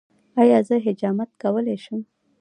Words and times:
ایا 0.41 0.59
زه 0.67 0.75
حجامت 0.85 1.29
کولی 1.41 1.77
شم؟ 1.83 2.01